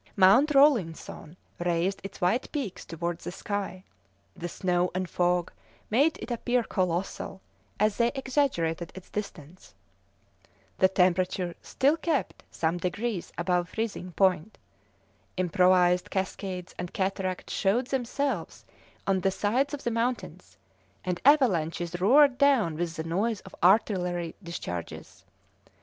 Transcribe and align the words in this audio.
Mount 0.15 0.55
Rawlinson 0.55 1.37
raised 1.59 2.01
its 2.03 2.19
white 2.19 2.51
peaks 2.51 2.85
towards 2.85 3.23
the 3.23 3.31
sky; 3.31 3.83
the 4.35 4.49
snow 4.49 4.89
and 4.95 5.07
fog 5.07 5.53
made 5.91 6.17
it 6.17 6.31
appear 6.31 6.63
colossal, 6.63 7.39
as 7.79 7.97
they 7.97 8.09
exaggerated 8.15 8.91
its 8.95 9.11
distance; 9.11 9.75
the 10.79 10.87
temperature 10.89 11.53
still 11.61 11.97
kept 11.97 12.41
some 12.49 12.79
degrees 12.79 13.31
above 13.37 13.69
freezing 13.69 14.11
point; 14.13 14.57
improvised 15.37 16.09
cascades 16.09 16.73
and 16.79 16.95
cataracts 16.95 17.53
showed 17.53 17.85
themselves 17.85 18.65
on 19.05 19.21
the 19.21 19.29
sides 19.29 19.71
of 19.71 19.83
the 19.83 19.91
mountains, 19.91 20.57
and 21.05 21.21
avalanches 21.23 22.01
roared 22.01 22.39
down 22.39 22.75
with 22.75 22.95
the 22.95 23.03
noise 23.03 23.41
of 23.41 23.53
artillery 23.61 24.33
discharges. 24.41 25.25